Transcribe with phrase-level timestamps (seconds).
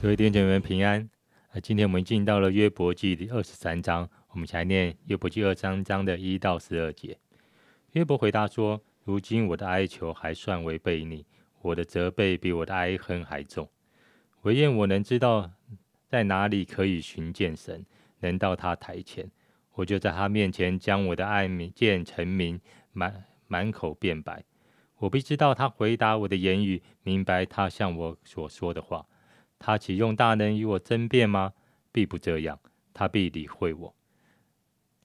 [0.00, 1.08] 各位弟兄姐妹平安。
[1.62, 7.16] 今天我们进到了约伯记第二十三章，我们才念约伯记二章章的一到十二节。
[7.92, 11.24] 约伯回答说：“如今我的哀求还算违背你，
[11.62, 13.68] 我的责备比我的哀恨还重。
[14.42, 15.52] 唯愿我能知道
[16.08, 17.86] 在哪里可以寻见神，
[18.18, 19.30] 能到他台前，
[19.74, 22.60] 我就在他面前将我的爱见成名，
[22.92, 24.42] 满满口辩白。
[24.96, 29.06] 我必知道他回答我的言语，明白他向我所说的话。”
[29.60, 31.52] 他岂用大能与我争辩吗？
[31.92, 32.58] 必不这样，
[32.92, 33.94] 他必理会我。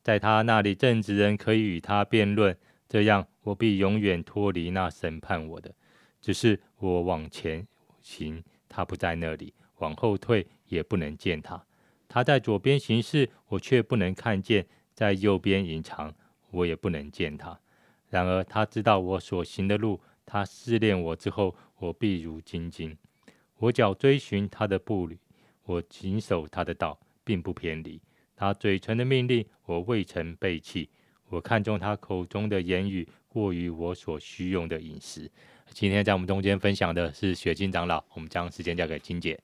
[0.02, 5.74] 在他那里，正直人可以与他辩论，这样我必永远脱离那审判我的。
[6.22, 7.66] 只是我往前
[8.02, 11.64] 行，他不在那里；往后退，也不能见他。
[12.08, 16.14] 他在左边行事，我却不能看见；在右边隐藏，
[16.52, 17.60] 我也不能见他。
[18.10, 22.98] 然而他知道我所行的路，他试炼我之后，我必如金晶。
[23.58, 25.20] 我脚追寻他的步履，
[25.66, 28.02] 我谨守他的道，并不偏离。
[28.40, 30.88] 他嘴唇的命令，我未曾背弃。
[31.28, 35.30] 我看中他口中的言语，过于我所需用的饮食。
[35.72, 39.38] 今天在我们中间分享的是雪晶长老，我们将时间交给金姐。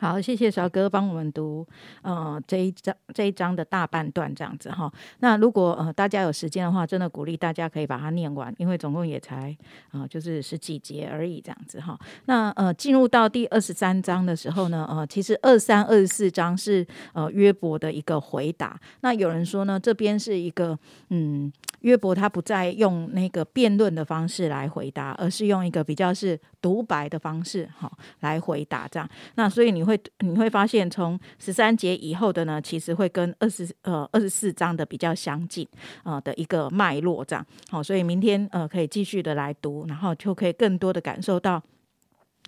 [0.00, 1.66] 好，谢谢小哥帮我们读，
[2.00, 4.90] 呃，这一章这一章的大半段这样子哈。
[5.18, 9.54] 那如果呃大家有时间的话，真的鼓励大家可以把它念完，因为总共也才
[9.90, 11.98] 啊就是十几节而已这样子哈。
[12.24, 18.80] 那呃进入到第二十三章的时候呢，呃其实二三二十四章是呃约伯的一个回答。
[19.02, 20.78] 那有人说呢，这边是一个
[21.10, 21.52] 嗯。
[21.80, 27.90] 约伯他不再用那个辩论的方式来回答，而是用一个比较是独白的方式，哈，
[28.20, 29.08] 来回答这样。
[29.34, 35.66] 那所以你会你会发现，从十三节以后的呢，其实会跟二十呃二十四章的比较相近
[36.02, 37.44] 啊的一个脉络这样。
[37.70, 41.62] 好，所以明天呃可以继续的来读，然后就可以更多的感受到。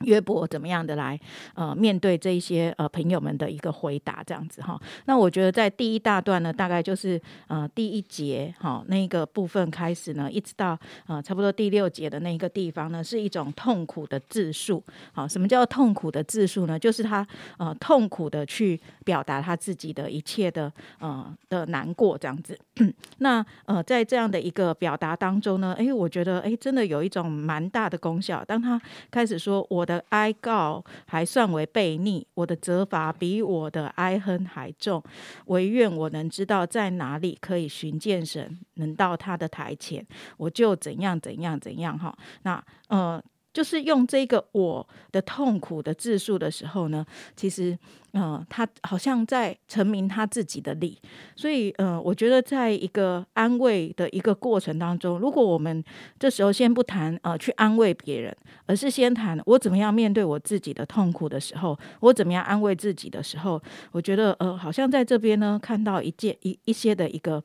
[0.04, 1.18] 约伯怎么样的来
[1.54, 4.80] 呃面对这一些呃朋友们的一个回答这样子哈？
[5.06, 14.82] 那我觉得在第一大段呢，大概就是呃第一节哈那个部分开始呢，一直到呃差不多第六节的那个地方呢，是一种痛苦的自述。
[15.12, 16.78] 好，什么叫痛苦的自述呢？
[16.78, 17.26] 就是他
[17.58, 22.58] 呃痛苦的去表达他自己的一切的呃的难过这样子。
[23.19, 28.44] 那呃在这样的一个表达当中呢，哎，我觉得哎真的有一种蛮大的功效。
[28.44, 28.80] 当他
[29.10, 29.91] 开始说我的。
[30.10, 35.03] 哀告还算为悖逆，我的责罚比我的哀恨还重。
[35.47, 42.16] 唯愿我能知道在哪里可以寻见神，能到他的台前，我就怎样怎样怎样哈。
[42.42, 43.22] 那呃。
[43.52, 47.04] 就是用这个我的痛苦的自述的时候呢，
[47.36, 47.78] 其实，
[48.12, 50.98] 嗯，他好像在成名他自己的理，
[51.36, 55.84] 所以，嗯，我觉得在一个安慰的一个过程当中，如果我们
[56.18, 58.34] 这时候先不谈呃去安慰别人，
[58.66, 67.42] 而是先谈我怎么样面对我自己的痛苦的时候，我怎么样安慰自己的时候，我觉得呃，好像在这边呢看到一件一一些的一个。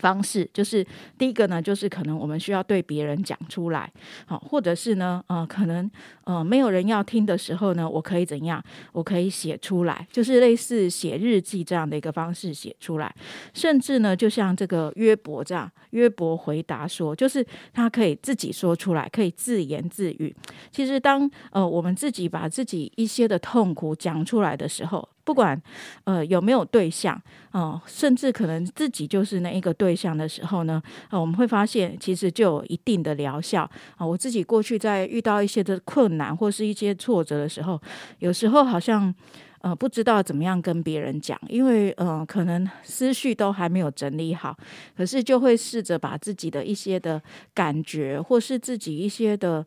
[0.00, 0.84] 方式就是
[1.18, 3.92] 第一个呢，就是可能我们需要对别人讲出来，
[4.26, 5.90] 好，或者是呢，呃，可能
[6.24, 8.62] 呃没有人要听的时候呢，我可以怎样？
[8.92, 13.14] 我可以写出来，就是类似写日记这样的一个方式写出来，
[13.52, 20.34] 甚至呢，就像这个约伯这样，约伯回答说，就是他可以自己说出来，可以自言自语。
[20.70, 25.60] 其实当呃我们自己把自己一些的痛苦讲出来的时候，不管
[26.04, 27.20] 呃有没有对象，
[27.52, 33.62] 哦，甚至可能自己就是那一个对象的时候呢，啊，我们会发现其实就有一定的疗效
[33.96, 34.06] 啊。
[34.06, 37.80] 我自己过去在遇到一些的困难或是一些挫折的时候，
[38.18, 39.14] 有时候好像
[39.60, 44.56] 呃不知道怎么样跟别人讲，因为呃可能思绪都还没有整理好，
[44.96, 47.22] 可是就会试着把自己的一些的
[47.54, 49.64] 感觉或是自己一些的。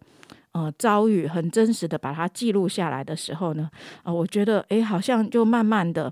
[0.55, 3.69] 呃，遭遇很真实的把它记录下来的时候呢，
[4.03, 6.09] 呃，我觉得诶，好像就慢慢的，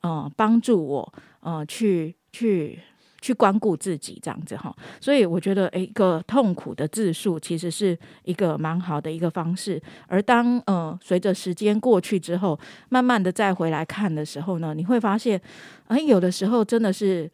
[0.00, 2.80] 呃，帮助我，呃，去去
[3.20, 4.74] 去关顾自己这样子哈。
[5.00, 9.80] 所以我觉得，一个痛苦的自述其实是一个蛮好的一个方式。
[10.08, 12.58] 而当呃随着时间过去之后，
[12.88, 15.40] 慢慢的再回来看的时候呢，你会发现，
[15.86, 17.30] 哎，有的时候真的是，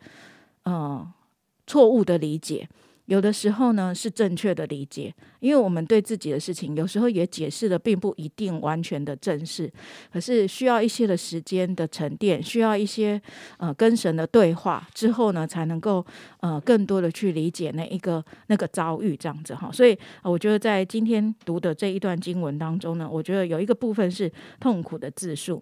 [0.64, 1.10] 呃，
[1.66, 2.68] 错误的理解。
[3.10, 9.68] 有的时候呢是正确的理解，因为我们对自己的事情有时候也解释的并不一定完全的正视，
[10.12, 13.20] 可是需要一些的时间的沉淀，需要一些
[13.58, 16.06] 呃跟神的对话之后呢，才能够
[16.38, 19.72] 呃更多的去理解那一个那个遭遇这样子哈。
[19.72, 24.30] 所以、我觉得在今天读的这一段经文当中呢，我觉得有一个部分是
[24.60, 25.60] 痛苦的自述。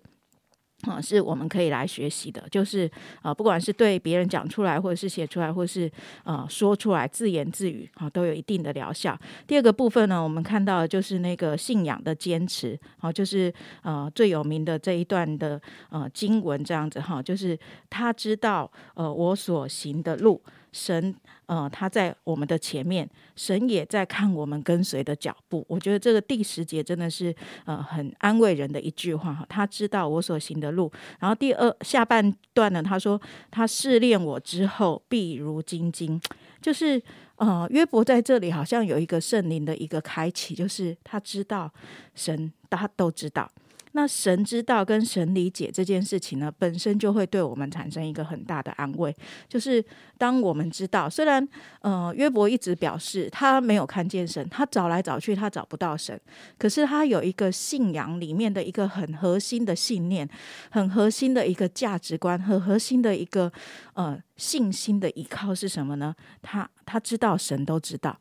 [0.82, 2.88] 啊、是我们可以来学习的，就是
[3.20, 5.90] 啊，不管是对别人讲出来，或者是写出来，或者是
[6.22, 9.18] 呃说出来，自言自语啊、都有一定的疗效。
[9.44, 13.52] 第二个部分呢，我们看到的就是那个信仰的坚持，好、就是
[13.82, 15.60] 呃最有名的这一段的
[15.90, 17.58] 呃经文这样子哈、就是
[17.90, 20.40] 他知道呃我所行的路，
[20.72, 21.14] 神
[21.46, 25.64] 呃他在我们的前面，神也在看我们跟随的脚步。
[25.68, 27.34] 我觉得这个第十节真的是
[27.64, 30.90] 呃很安慰人的一句话哈，他知道我所行的路。
[31.18, 33.20] 然后第二下半段呢，他说
[33.50, 36.20] 他试炼我之后，必如金晶，
[36.60, 37.02] 就是
[37.36, 41.72] 呃约伯在这里好像有一个圣灵的一个开启，就是他知道
[42.14, 43.50] 神他都知道。
[43.92, 49.14] 那神知道跟神理解这件事情呢，本身就会对我们产生一个很大的安慰。
[49.48, 49.84] 就是
[50.16, 51.46] 当我们知道，虽然
[51.80, 56.20] 呃约伯一直表示他没有看见神，他找来找去他找不到神，
[56.58, 60.28] 可是他有一个信仰里面的一个很核心的信念，
[60.70, 63.52] 很核心的一个价值观，很核心的一个
[63.94, 66.14] 呃信心的依靠是什么呢？
[66.42, 68.18] 他他知道神都知道，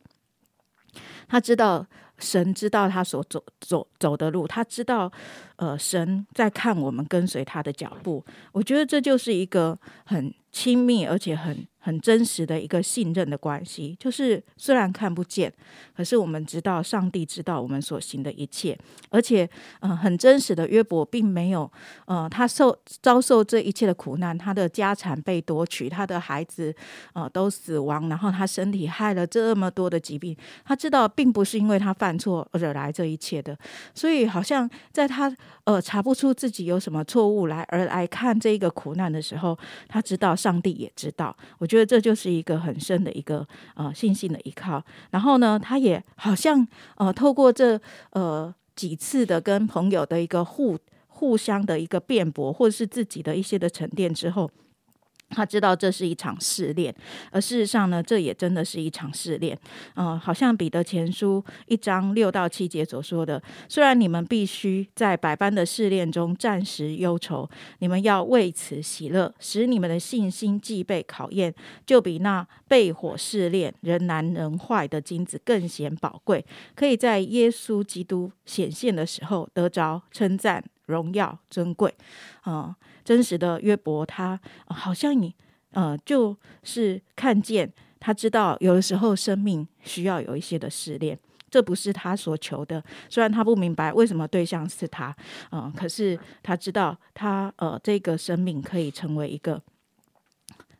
[1.27, 1.85] 他知道
[2.17, 5.11] 神知道他所走走走的路，他知道
[5.57, 8.23] 呃神在看我们跟随他的脚步。
[8.51, 13.95] 我觉得这就是一个很亲密而且很很真实的一个信任的关系。
[13.97, 15.51] 就是虽然看不见，
[15.95, 18.77] 可是我们知道上帝知道我们所行的一切，
[19.09, 19.49] 而且
[19.79, 21.71] 嗯、呃很真实的约伯并没有
[22.05, 26.75] 呃他受遭受这一切的苦难，他的家产被夺取，他的孩子
[27.13, 30.35] 呃都死亡，然后他身体害了这么多的疾病，
[30.65, 33.57] 他知道并不是因为他犯错惹来这一切的，
[33.95, 39.57] 所以好像在他呃查不出自己有什么错误来而来看这一个苦难的时候，
[39.87, 41.35] 他知道上帝也知道。
[41.59, 44.83] 我所以这就是一个很深的一个呃信心的依靠。
[45.11, 47.79] 然后呢，他也好像呃透过这
[48.13, 50.75] 呃几次的跟朋友的一个互
[51.07, 54.49] 互相的一个辩驳，或者是自己的一些的沉淀之后。
[55.29, 56.93] 他知道这是一场试炼，
[57.31, 59.57] 而事实上呢，这也真的是一场试炼。
[59.95, 71.53] 嗯、好像彼得前书一章六到七节所说的，虽然你们必须在百般的试炼中暂时忧愁，你们要为此喜乐，使你们的信心既被考验，
[71.85, 81.93] 就比那被火试炼、人难人坏的金子更显宝贵，可以在耶稣基督显现的时候得着称赞、荣耀、尊贵。
[82.45, 82.73] 嗯、
[83.07, 85.33] 真实的约伯他，好像你
[85.71, 87.71] 呃，就是看见
[88.01, 91.17] 他知道，有的时候生命需要有一些的试炼。
[91.49, 95.15] 这不是他所求的，虽然他不明白为什么对象是他，
[95.51, 99.63] 嗯、可是他知道他呃，这个生命可以成为一个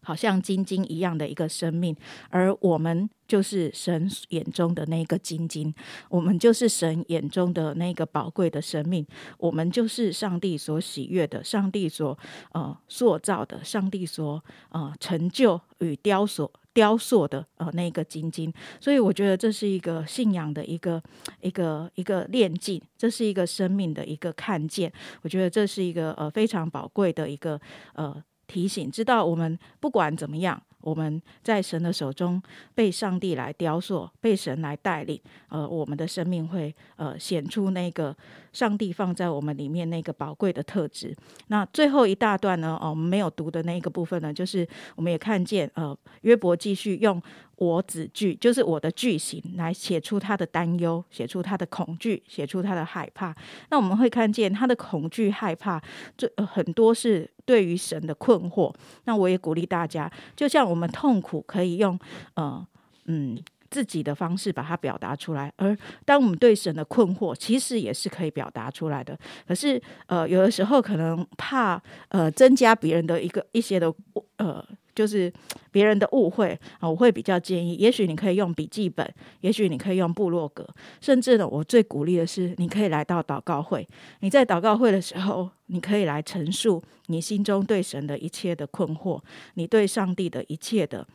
[0.08, 1.94] 好像金晶一样的一个生命，
[2.30, 5.74] 而我们就是神眼中的那个金晶，
[6.08, 9.06] 我们就是神眼中的那个宝贵的生命，
[9.38, 12.18] 我们就是上帝所喜悦的，上帝所
[12.54, 16.50] 呃塑造的，上帝所呃成就与雕塑。
[16.78, 21.02] 雕塑的呃那个金晶，所以我觉得这是一个信仰的一个
[21.42, 24.94] 一个一个炼境，这是一个生命的一个看见。
[25.24, 27.60] 我觉得这是一个呃非常宝贵的一个
[27.96, 28.16] 呃
[28.48, 32.42] 提醒，知道我们不管怎么样，我们在神的手中
[32.74, 38.16] 被上帝来雕塑，被神来带领，呃，我们的生命会呃显出那个
[38.54, 41.16] 上帝放在我们里面那个宝贵的特质。
[41.48, 47.22] 那最后一大段呢，哦，我们没有读的那个部分呢，就是我们也看见呃约伯继续用
[47.58, 53.36] 我子句，就是我的句型来写出他的担忧，写出他的恐惧，写出他的害怕。
[53.70, 55.82] 那我们会看见他的恐惧、害怕，
[56.16, 58.72] 最、呃、很多是对于神的困惑。
[59.06, 61.98] 那我也鼓励大家，就像我们痛苦可以用
[62.36, 62.64] 呃
[63.06, 63.36] 嗯
[63.72, 69.18] 自己的方式把它表达出来，而当我们对神的困惑，其实也是可以表达出来的。
[69.48, 73.92] 可是呃有的时候可能怕呃增加别人的一个一些的
[74.38, 74.64] 呃。
[74.98, 75.32] 就是
[75.70, 79.08] 别人的误会啊，我会比较建议，也许你可以用笔记本，
[79.42, 80.68] 也许你可以用部落格，
[81.00, 83.88] 甚至呢，我最鼓励的是，你可以来到祷告会。
[84.22, 89.22] 你在祷告会的时候，你可以来陈述你心中对神的一切的困惑，
[89.54, 91.08] 你对上帝的一切的。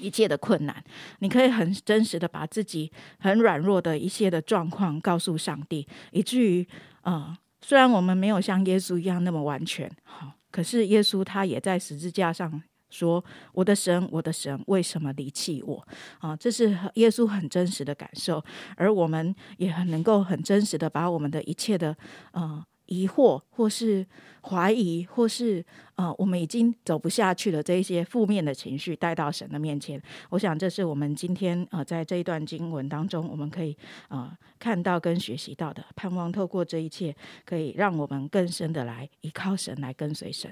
[0.00, 0.84] 一切的困难，
[1.18, 6.64] 你可以很真实的把自己很软弱的一些的状况告诉上帝，以至于，
[7.02, 15.86] 呃，虽然我们没有像耶稣一样那么完全，好，可是耶稣他也在十字架上说：“我的神，我的神，为什么离弃我？”
[16.20, 18.42] 啊，这是耶稣很真实的感受，
[18.76, 21.96] 而我们也很能够很真实的把我们的一切的
[22.32, 24.06] 呃疑惑，或是
[24.42, 25.62] 怀疑，或是
[25.96, 30.00] 呃我们已经走不下去了这一些负面的情绪带到神的面前。
[30.30, 33.76] 我想这是我们今天呃在这一段经文当中，我们可以
[34.08, 37.14] 呃看到跟学习到的，盼望透过这一切，
[37.44, 40.50] 可以让我们更深的来依靠神，来跟随神。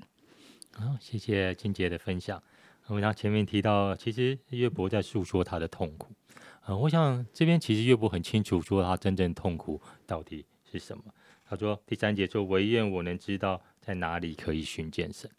[1.00, 2.42] 谢谢金杰的分享。
[2.87, 6.12] 我们刚前面提到，其实约伯在诉说他的痛苦。
[6.64, 11.04] 呃，我想这边其实约伯很清楚说他真正痛苦到底是什么。
[11.49, 15.30] 他说第三节说：“唯愿我能知道在哪里可以寻见神。”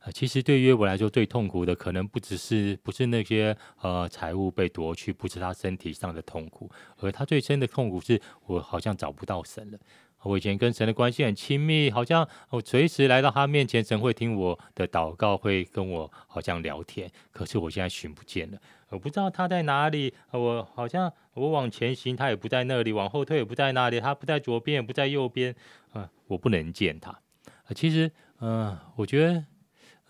[0.00, 9.78] 啊，其实对约伯来说，最痛苦的可能不只是不是那些呃财物被夺去，不是他身体上的痛苦，而他最深的痛苦是我好像找不到神了。
[10.26, 17.10] 我以前跟神的关系很亲密，好像我随时来到他面前，神会听我的祷告，会跟我好像聊天。
[17.30, 20.12] 可是我现在寻不见了，我不知道他在哪里。
[20.32, 24.00] 我好像我往前行，他也不在那里；往后退也不在那里。
[24.00, 25.54] 他不在左边，也不在右边。
[25.92, 27.10] 啊，我不能见他。
[27.10, 29.44] 啊，其实，嗯，我觉得，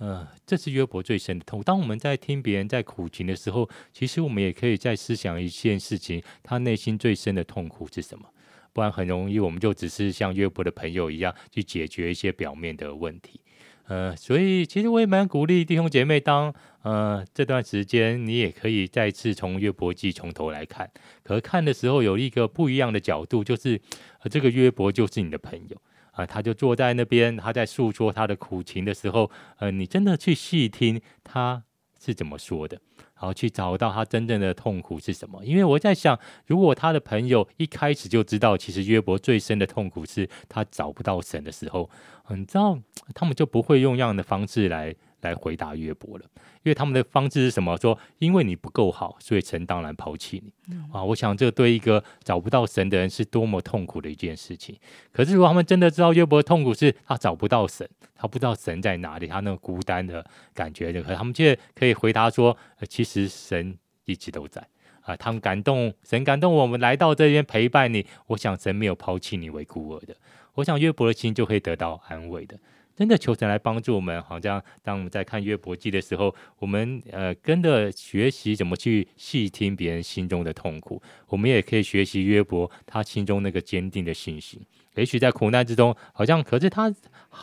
[0.00, 1.62] 嗯，这是约伯最深的痛。
[1.62, 8.28] 当我们在听别人在苦情的时候，其实我们也可以在思想一件事情：他内心最深的痛苦是什么？
[8.76, 13.40] 不然很容易，我们就只是像约伯的朋友一样去解决一些表面的问题。
[13.86, 16.52] 呃，所以其实我也蛮鼓励弟兄姐妹，当
[16.82, 20.90] 呃这段时间你也可以再次从约伯记从头来看。
[21.22, 23.80] 可看的时候有一个不一样的角度，就是
[24.20, 25.80] 呃这个约伯就是你的朋友
[26.10, 31.62] 啊，他就坐在那边，他在诉说他的苦情的时候，呃，你真的去细听他
[31.98, 32.78] 是怎么说的。
[33.18, 35.44] 然后去找到他真正的痛苦是什么？
[35.44, 41.88] 因为我在想，如果他的朋友一开始就知道，其实约伯最深的痛苦是他找不到神的时候，
[42.28, 42.78] 你知道，
[43.14, 44.94] 他们就不会用这样的方式来。
[45.22, 46.24] 来回答约伯了，
[46.62, 47.76] 因为他们的方式是什么？
[47.76, 51.02] 说因为你不够好，所以神当然抛弃你啊！
[51.02, 54.78] 我想这对一个找不到神的人是多么痛苦的一件事情。
[55.12, 62.56] 可是如果他们真的知道约伯的痛苦是他找不到神，他不知道神在哪里，他那个孤单的感觉，可他们却可以回答说：
[62.88, 64.66] 其实神一直都在
[65.00, 65.16] 啊！
[65.16, 68.06] 他们感动神，感动我们来到这边陪伴你。
[68.28, 70.14] 我想神没有抛弃你为孤儿的。
[70.54, 72.58] 我想约伯的心就会得到安慰的。
[72.96, 84.58] 真的求神来帮助我们，好像当我们在看约伯记的时候，我们呃跟着学习怎么去细听别人心中的痛苦，我们也可以学习约伯他心中那个坚定的信心。
[84.94, 86.90] 也许在苦难之中，好像可是他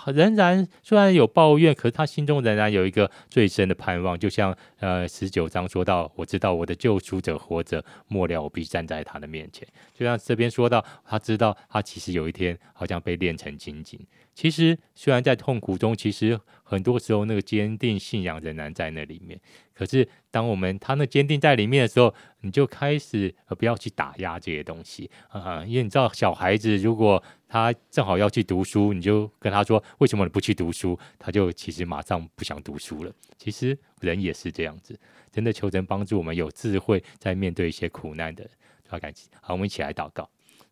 [0.07, 4.17] 仍然虽然有抱怨，可是他心中仍然有一个最深的盼望。
[4.17, 9.67] 就像呃十九章说到，我知道我的救赎者活着，末了我必站在他的面前。
[9.93, 13.99] 就像这边说到，他知道他其实有一天好像被炼成金金。
[14.33, 19.39] 其实，虽然在痛苦中，其实很多时候那个坚定信仰仍然在那里面。
[19.73, 33.11] 可是，当我们他那坚定在里面的时候，你就开始不要去打压这些东西啊，因为你知道，小孩子如果他正好要去读书，你就跟他说为什么你不去读书，他就其实马上不想读书了。
[33.37, 34.99] 其实人也是这样子，
[35.31, 38.47] 真的求神帮助我们有智慧，在面对一些苦难的。
[38.87, 40.27] 好，感谢，好，我们一起来祷告。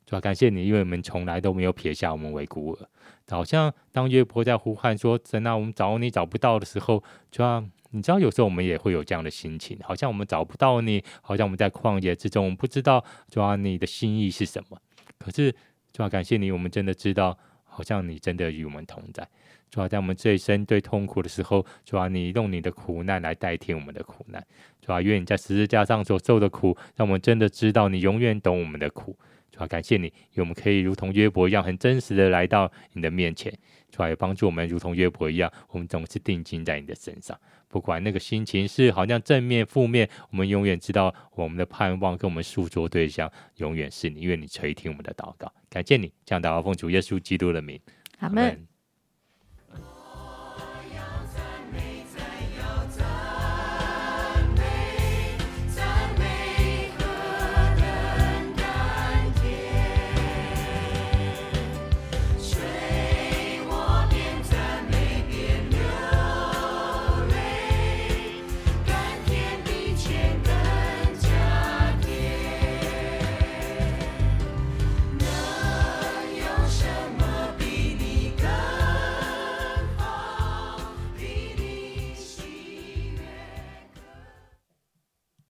[0.05, 2.87] 主要感谢你，因为我们从来都没有撇下我们为孤儿。
[3.29, 14.77] 好像当约伯在呼喊说：“神啊，我们找你找不到的时候，主要你知道，有时候我们也会有这样的心情，好像我们找不到你，好像我们在旷野之中，我们不知道主要你的心意是什么。
[15.17, 15.49] 可是
[15.93, 19.25] 主要感谢你，我们真的知道，好像你真的与我们同在。
[19.69, 24.45] 主要在我们最深最痛苦的时候，主要你用你的苦难来代替我们的苦难。
[24.81, 29.17] 主要愿你在十字架上所受的苦，让我们真的知道你永远懂我们的苦。”
[29.61, 33.53] 主要感谢你，因为我们可以如同约伯一样，很真实的来到你的面前。
[33.91, 37.39] 主要也帮助我们，如同约伯一样，我们总是定睛在你的身上。
[37.67, 45.53] 不管那个心情是好像正面、负面，我们永远知道我们的盼望跟我们诉说对象永远是你，因为你垂听我们的祷告。
[45.69, 47.79] 感谢你，这样祷告奉主耶稣基督的名，
[48.17, 48.70] 阿门。